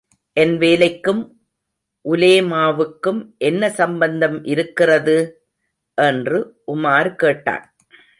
என் 0.33 0.57
வேலைக்கும் 0.57 1.29
உலேமாவுக்கும் 2.05 3.37
என்ன 3.37 3.69
சம்பந்தம் 3.69 4.43
இருக்கிறது? 4.43 5.45
என்று 5.95 6.61
உமார் 6.67 7.15
கேட்டான். 7.15 7.75